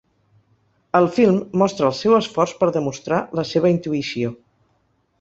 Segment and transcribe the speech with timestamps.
[0.99, 4.37] El film mostra el seu esforç per demostrar la seva intuïció.